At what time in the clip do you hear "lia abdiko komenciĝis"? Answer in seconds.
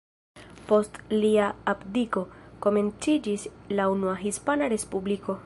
1.11-3.45